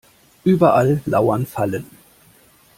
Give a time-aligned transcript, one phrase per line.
[0.45, 1.85] Überall lauern Fallen.